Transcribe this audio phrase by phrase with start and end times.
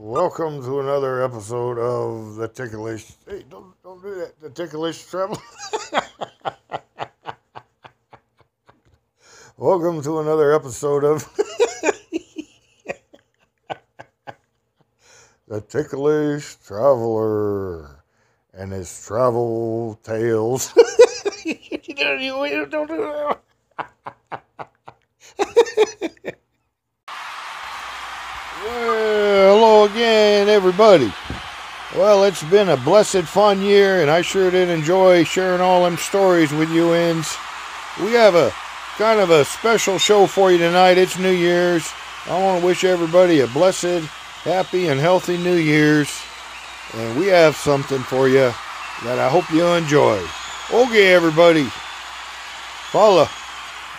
[0.00, 3.04] Welcome to another episode of the Ticklish.
[3.26, 4.40] Hey, don't don't do that.
[4.40, 5.36] The Ticklish Travel.
[9.56, 11.24] Welcome to another episode of
[15.48, 18.04] the Ticklish Traveler
[18.54, 20.72] and his travel tales.
[22.70, 23.40] don't do that.
[30.68, 31.10] everybody.
[31.96, 35.96] Well, it's been a blessed fun year, and I sure did enjoy sharing all them
[35.96, 37.34] stories with you ends.
[38.02, 38.52] We have a
[38.98, 40.98] kind of a special show for you tonight.
[40.98, 41.90] It's New Year's.
[42.26, 44.04] I want to wish everybody a blessed,
[44.44, 46.14] happy, and healthy New Year's.
[46.92, 48.52] And we have something for you
[49.04, 50.22] that I hope you enjoy.
[50.70, 51.66] Okay, everybody.
[52.92, 53.30] Paula,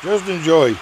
[0.03, 0.77] just enjoy.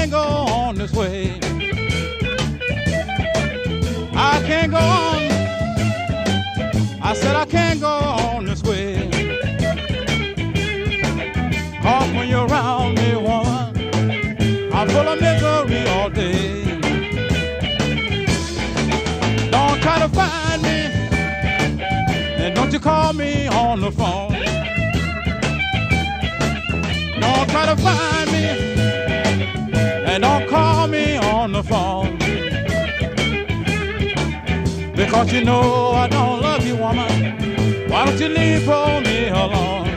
[0.00, 1.38] Can't go on this way.
[4.14, 5.18] I can't go on.
[7.02, 9.10] I said I can't go on this way.
[11.82, 16.64] Cause when you're around me, woman, I'm full of misery all day.
[19.50, 20.78] Don't try to find me,
[22.42, 24.32] and don't you call me on the phone.
[27.20, 28.69] Don't try to find me
[30.10, 32.18] and don't call me on the phone.
[34.92, 37.88] Because you know I don't love you, woman.
[37.88, 39.89] Why don't you leave for me alone?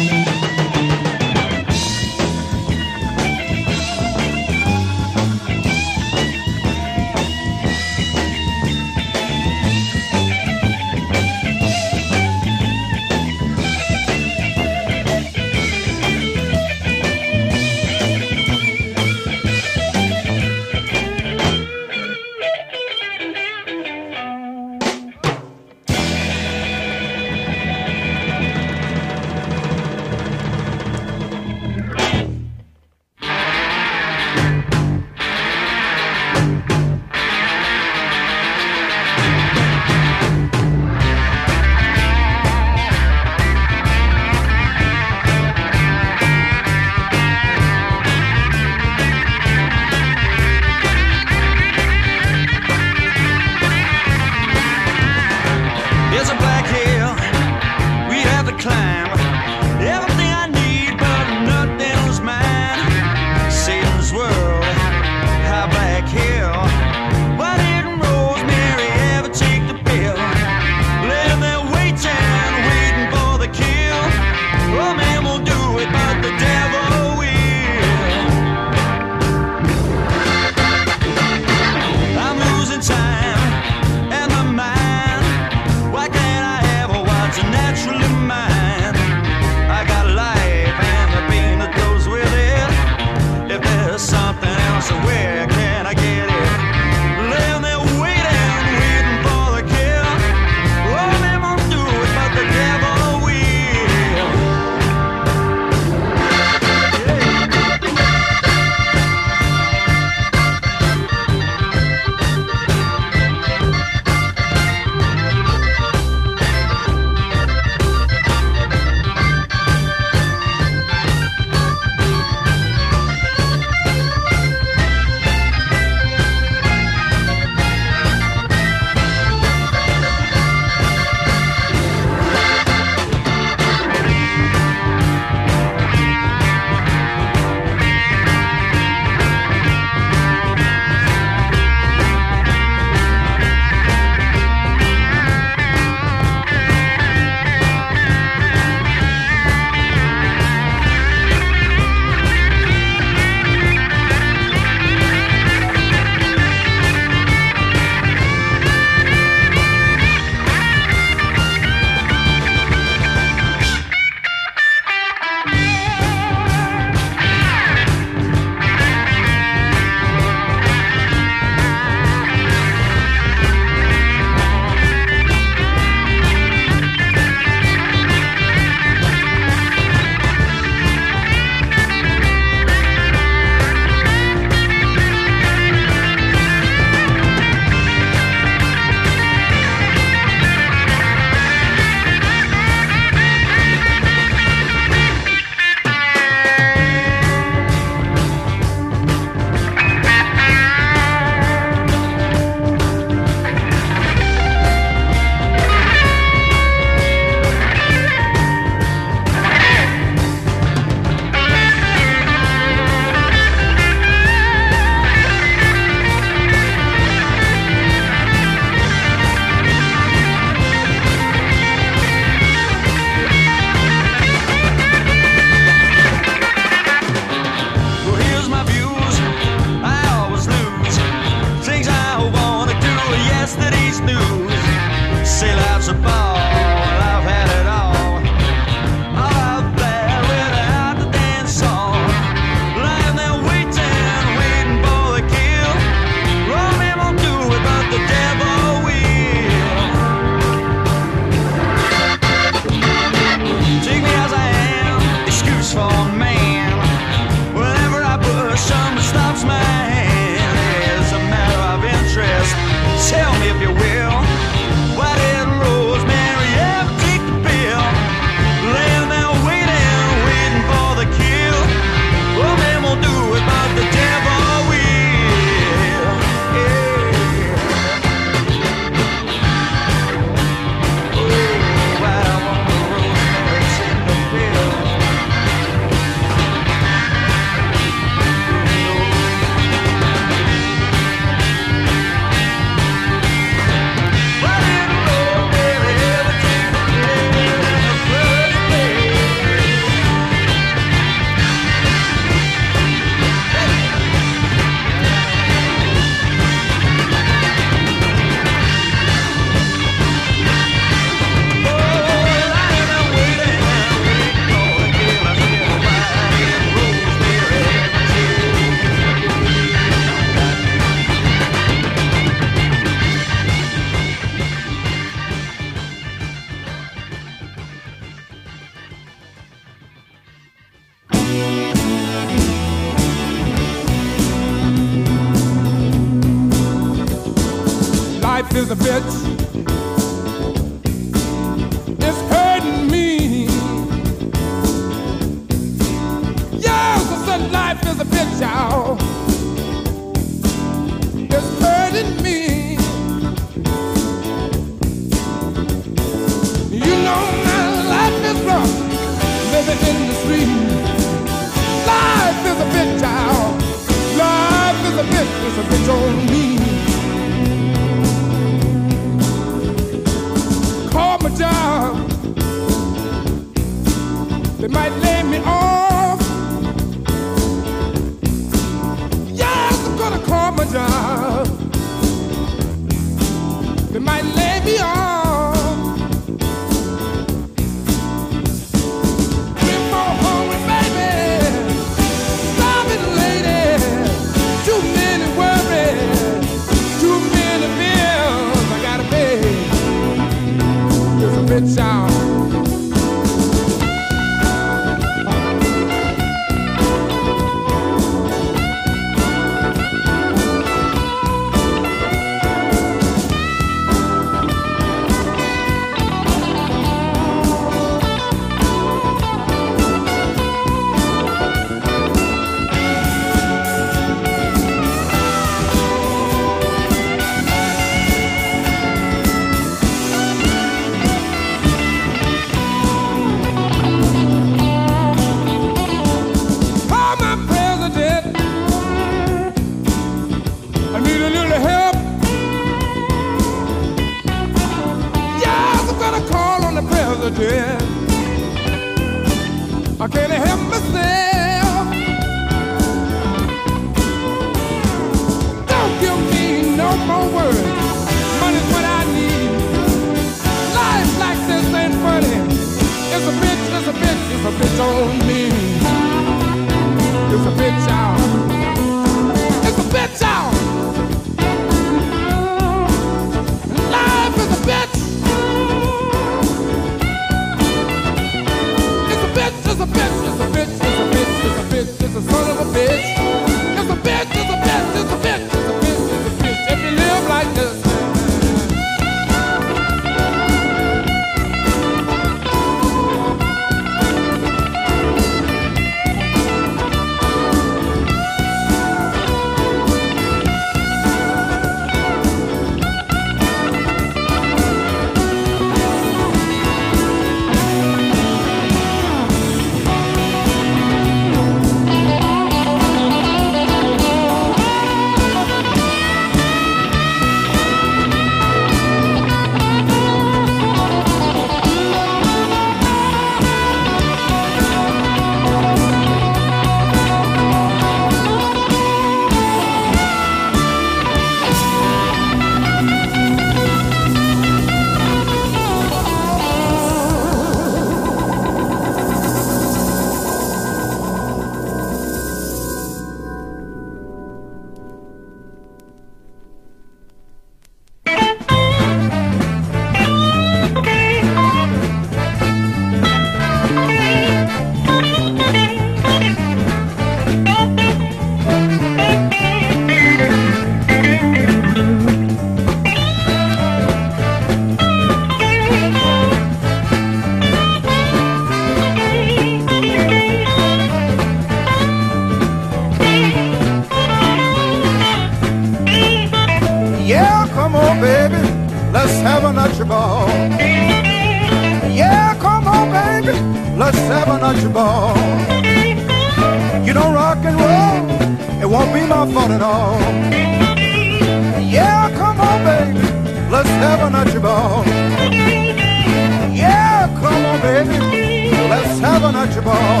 [599.04, 600.00] having at your ball.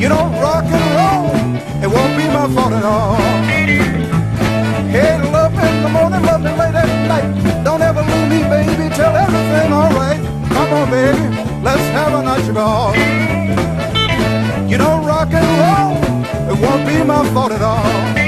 [0.00, 1.26] You know, rock and roll,
[1.84, 3.16] it won't be my fault at all.
[4.90, 7.64] Hey, love in the morning, love me late at night.
[7.64, 10.20] Don't ever leave me, baby, tell everything alright.
[10.54, 11.26] Come on, baby,
[11.62, 12.94] let's have a night your ball.
[14.70, 15.94] You know, rock and roll,
[16.50, 18.21] it won't be my fault at all.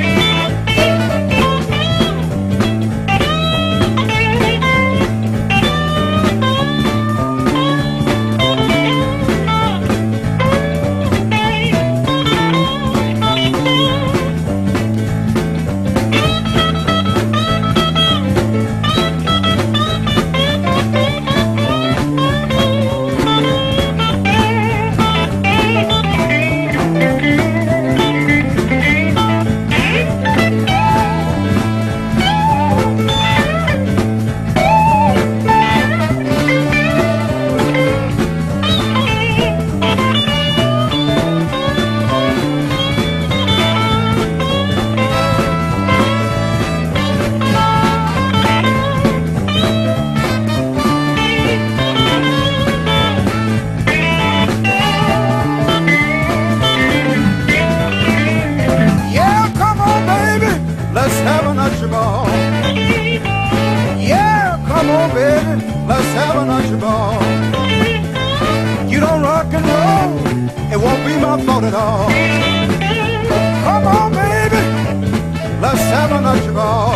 [75.95, 76.95] Have a ball.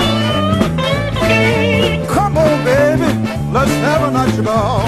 [2.15, 3.09] Come on, baby,
[3.55, 4.83] let's have a country ball.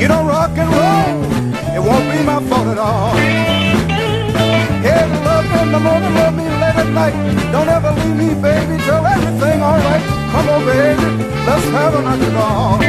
[0.00, 1.18] You don't rock and roll,
[1.76, 3.14] it won't be my fault at all.
[4.86, 7.16] Hey, love me in the morning, love me late at night.
[7.52, 10.02] Don't ever leave me, baby, till everything alright.
[10.32, 11.08] Come on, baby,
[11.46, 12.82] let's have a country ball.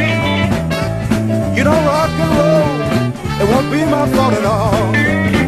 [1.56, 2.70] You don't rock and roll,
[3.42, 5.43] it won't be my fault at all.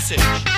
[0.00, 0.49] Message.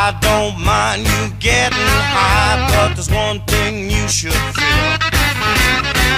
[0.00, 4.90] I don't mind you getting high, but there's one thing you should feel.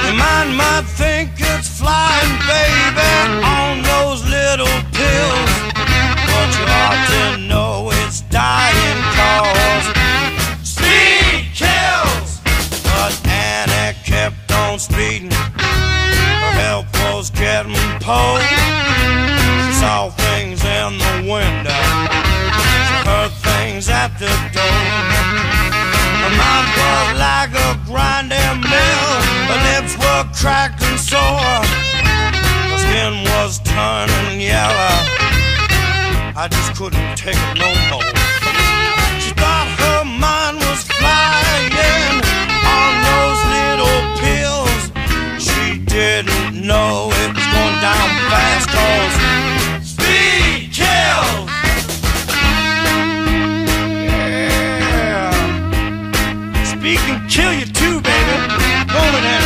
[0.05, 5.53] Your mind might think it's flying, baby, on those little pills.
[5.73, 9.87] But you ought to know it's dying cause
[10.61, 12.45] speed kills.
[12.85, 15.33] But Annie kept on speeding.
[15.33, 17.73] Her help was getting
[18.05, 18.45] pulled.
[18.45, 21.81] She saw things in the window.
[22.61, 23.30] She heard
[23.81, 24.81] things at the door.
[26.21, 29.09] Her mind was like a grinding mill.
[29.49, 31.65] Her lips were cracked and sore.
[32.71, 34.97] Her skin was turning yellow.
[36.37, 38.13] I just couldn't take it no more.
[39.21, 42.21] She thought her mind was flying
[42.81, 44.83] on those little pills.
[45.41, 49.60] She didn't know it was going down fast cause
[58.31, 59.40] too,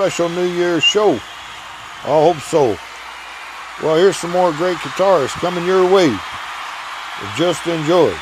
[0.00, 1.12] special New Year's show?
[1.12, 2.74] I hope so.
[3.82, 6.16] Well, here's some more great guitarists coming your way.
[7.36, 8.16] Just enjoy.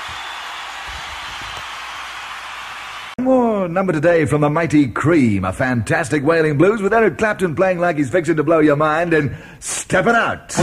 [3.21, 7.79] more number today from the Mighty Cream, a fantastic wailing blues with Eric Clapton playing
[7.79, 10.59] like he's fixing to blow your mind and stepping out.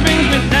[0.00, 0.57] nothing's been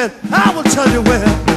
[0.00, 1.49] said, I will tell you where.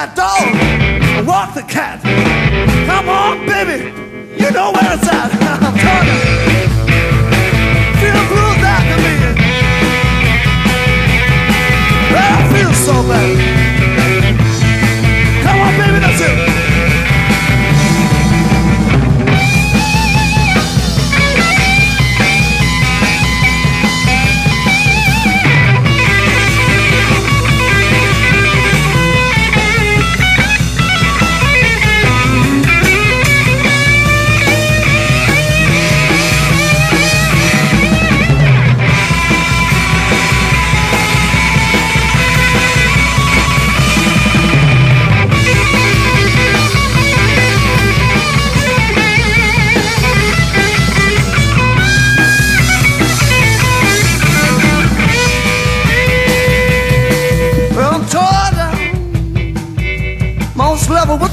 [0.00, 1.26] that door.
[1.26, 1.62] Walk the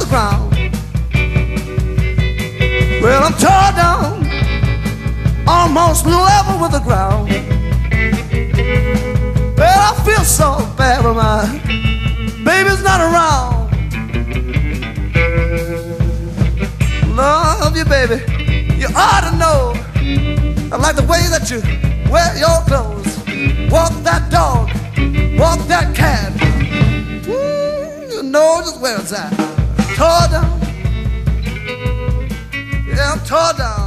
[0.08, 0.54] ground.
[3.02, 4.26] Well, I'm tore down,
[5.48, 7.30] almost level with the ground.
[9.58, 11.46] Well, I feel so bad when my
[12.44, 13.68] baby's not around.
[17.16, 18.22] Love you, baby.
[18.76, 19.74] You ought to know.
[20.72, 21.62] I like the way that you
[22.12, 23.18] wear your clothes.
[23.72, 24.70] Walk that dog,
[25.38, 26.34] walk that cat.
[28.12, 29.47] You know just where it's at
[29.98, 30.60] tore down.
[32.88, 33.87] Yeah, I'm tore down.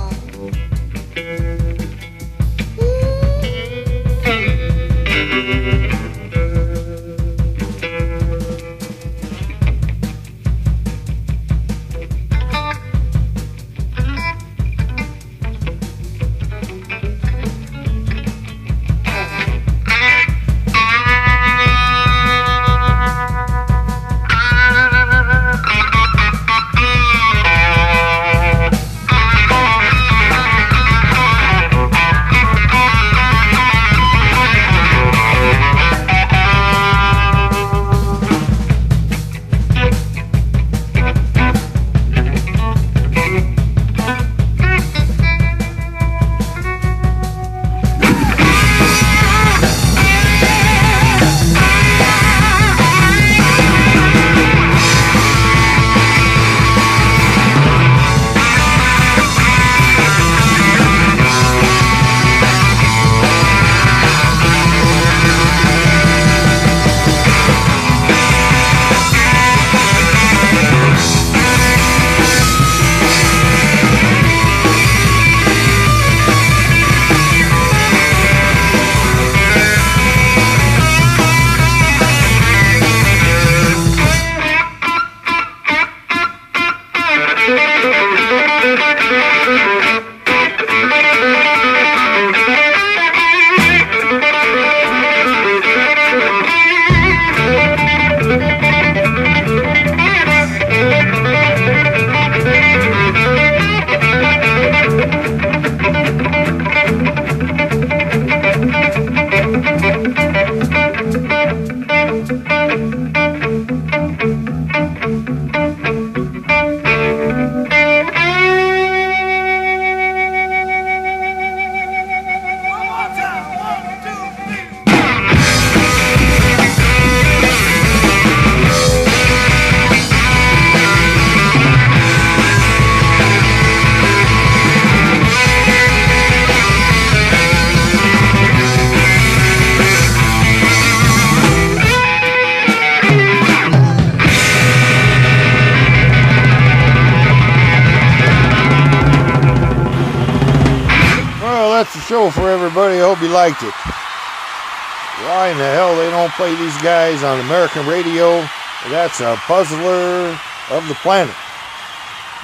[156.40, 158.40] Play these guys on American radio?
[158.88, 160.32] That's a puzzler
[160.72, 161.36] of the planet.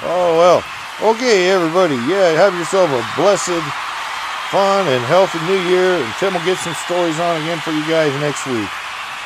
[0.05, 0.63] Oh well.
[1.01, 1.95] Okay, everybody.
[2.05, 3.57] Yeah, have yourself a blessed,
[4.53, 5.97] fun, and healthy new year.
[5.97, 8.69] And Tim will get some stories on again for you guys next week.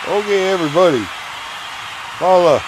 [0.08, 1.04] Okay, everybody.
[2.16, 2.64] Paula.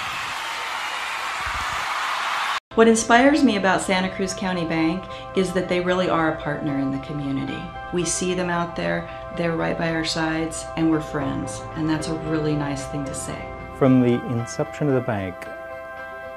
[2.75, 5.05] What inspires me about Santa Cruz County Bank
[5.37, 7.61] is that they really are a partner in the community.
[7.93, 11.61] We see them out there, they're right by our sides, and we're friends.
[11.75, 13.43] And that's a really nice thing to say.
[13.77, 15.35] From the inception of the bank,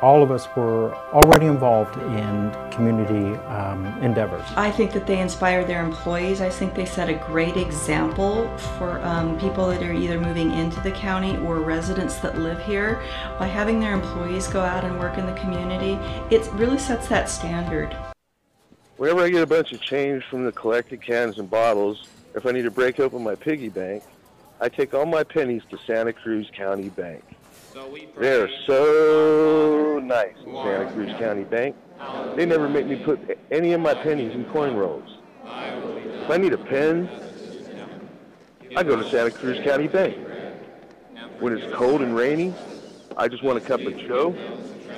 [0.02, 4.44] all of us were already involved in community um, endeavors.
[4.56, 6.40] I think that they inspire their employees.
[6.40, 10.80] I think they set a great example for um, people that are either moving into
[10.80, 13.02] the county or residents that live here.
[13.38, 15.98] By having their employees go out and work in the community,
[16.34, 17.96] it really sets that standard.
[18.98, 22.52] Whenever I get a bunch of change from the collected cans and bottles, if I
[22.52, 24.04] need to break open my piggy bank,
[24.60, 27.24] I take all my pennies to Santa Cruz County Bank.
[28.18, 31.74] They're so nice Santa Cruz County Bank.
[32.36, 35.18] They never make me put any of my pennies in coin rolls.
[35.44, 37.08] If I need a pen,
[38.76, 40.16] I go to Santa Cruz County Bank.
[41.40, 42.54] When it's cold and rainy,
[43.16, 44.34] I just want a cup of Joe,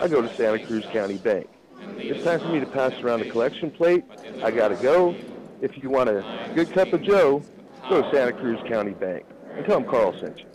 [0.00, 1.48] I go to Santa Cruz County Bank.
[1.96, 4.04] It's time for me to pass around the collection plate.
[4.42, 5.14] I gotta go.
[5.60, 7.42] If you want a good cup of Joe,
[7.88, 9.24] go to Santa Cruz County Bank.
[9.52, 10.46] And tell them Carl sent you.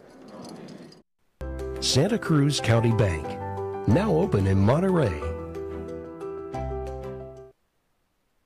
[1.81, 3.27] Santa Cruz County Bank,
[3.87, 5.32] now open in Monterey.